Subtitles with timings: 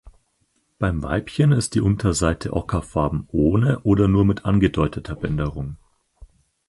[0.79, 5.77] Beim Weibchen ist die Unterseite ockerfarben ohne oder mit nur angedeuteter Bänderung.